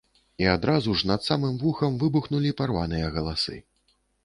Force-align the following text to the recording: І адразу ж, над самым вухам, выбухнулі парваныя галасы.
І 0.37 0.45
адразу 0.53 0.95
ж, 1.01 1.09
над 1.11 1.25
самым 1.27 1.59
вухам, 1.65 2.01
выбухнулі 2.05 2.55
парваныя 2.63 3.13
галасы. 3.19 3.63